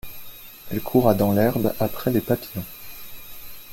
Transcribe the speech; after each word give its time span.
Elle 0.71 0.81
courra 0.81 1.13
dans 1.13 1.31
l’herbe 1.31 1.75
après 1.79 2.09
les 2.09 2.21
papillons. 2.21 2.65